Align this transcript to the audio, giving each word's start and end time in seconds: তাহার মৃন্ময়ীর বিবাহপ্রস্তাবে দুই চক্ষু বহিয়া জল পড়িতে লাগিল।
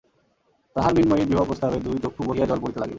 তাহার 0.75 0.91
মৃন্ময়ীর 0.95 1.29
বিবাহপ্রস্তাবে 1.31 1.77
দুই 1.79 1.97
চক্ষু 2.03 2.21
বহিয়া 2.27 2.47
জল 2.49 2.59
পড়িতে 2.61 2.79
লাগিল। 2.79 2.89